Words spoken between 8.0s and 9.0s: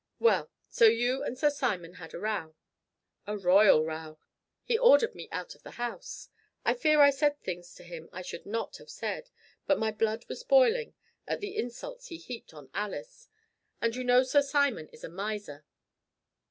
I should not have